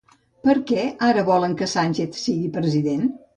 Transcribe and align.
Per 0.47 0.53
què 0.71 0.85
ara 1.07 1.19
no 1.25 1.25
volen 1.27 1.53
que 1.59 1.67
Sánchez 1.75 2.23
sigui 2.25 2.51
president? 2.57 3.07